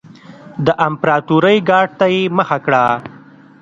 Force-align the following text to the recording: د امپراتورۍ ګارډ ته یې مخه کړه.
د 0.65 0.67
امپراتورۍ 0.87 1.57
ګارډ 1.69 1.89
ته 1.99 2.05
یې 2.13 2.21
مخه 2.37 2.57
کړه. 2.65 2.83